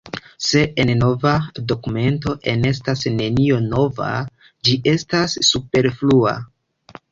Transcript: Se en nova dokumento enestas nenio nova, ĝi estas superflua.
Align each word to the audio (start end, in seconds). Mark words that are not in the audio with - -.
Se 0.43 0.61
en 0.83 0.91
nova 1.01 1.33
dokumento 1.71 2.33
enestas 2.55 3.05
nenio 3.19 3.61
nova, 3.67 4.09
ĝi 4.71 4.77
estas 4.97 5.39
superflua. 5.53 6.37